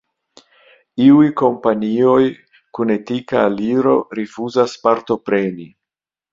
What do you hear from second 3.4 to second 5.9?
aliro rifuzas partopreni.